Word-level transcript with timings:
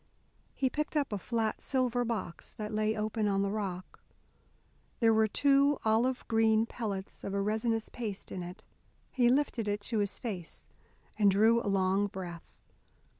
He 0.55 0.67
picked 0.67 0.97
up 0.97 1.13
a 1.13 1.19
flat 1.19 1.61
silver 1.61 2.03
box, 2.03 2.53
that 2.53 2.73
lay 2.73 2.95
open 2.97 3.27
on 3.27 3.43
the 3.43 3.51
rock. 3.51 3.99
There 4.99 5.13
were 5.13 5.27
two 5.27 5.77
olive 5.85 6.27
green 6.27 6.65
pellets 6.65 7.23
of 7.23 7.35
a 7.35 7.39
resinous 7.39 7.87
paste 7.89 8.31
in 8.31 8.41
it. 8.41 8.63
He 9.11 9.29
lifted 9.29 9.67
it 9.67 9.81
to 9.81 9.99
his 9.99 10.17
face, 10.17 10.69
and 11.19 11.29
drew 11.29 11.61
a 11.61 11.69
long 11.69 12.07
breath. 12.07 12.51